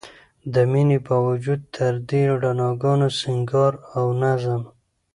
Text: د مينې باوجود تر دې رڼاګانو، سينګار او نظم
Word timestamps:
د 0.53 0.55
مينې 0.71 0.97
باوجود 1.07 1.61
تر 1.75 1.93
دې 2.09 2.21
رڼاګانو، 2.41 3.07
سينګار 3.19 3.73
او 3.97 4.05
نظم 4.21 4.61